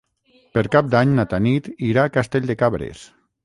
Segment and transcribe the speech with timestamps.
[0.57, 3.09] Per Cap d'Any na Tanit irà a Castell de Cabres.